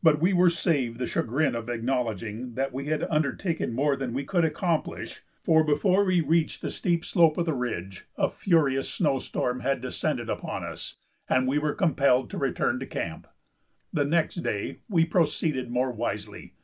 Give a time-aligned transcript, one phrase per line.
[0.00, 4.24] But we were saved the chagrin of acknowledging that we had undertaken more than we
[4.24, 9.18] could accomplish, for before we reached the steep slope of the ridge a furious snow
[9.18, 10.98] storm had descended upon us
[11.28, 13.26] and we were compelled to return to camp.
[13.92, 16.54] The next day we proceeded more wisely.